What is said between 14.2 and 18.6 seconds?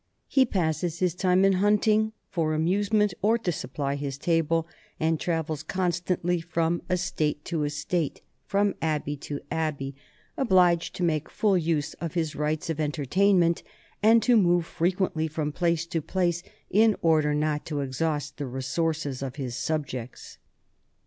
to move frequently from place to place in order not to exhaust the